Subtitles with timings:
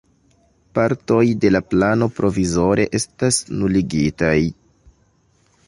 [0.77, 4.35] Partoj de la plano provizore estas nuligitaj.